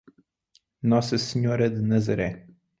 [0.81, 2.47] Nossa Senhora de Nazaré